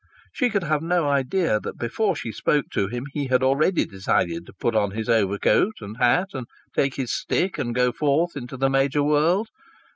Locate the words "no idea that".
0.81-1.77